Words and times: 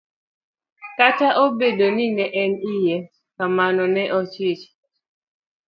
Kataobedo 0.97 1.85
ni 1.95 2.05
ne 2.15 2.25
en 2.41 2.51
iye 2.75 2.95
kamano, 3.35 3.83
ne 3.95 4.03
ochich. 4.19 4.63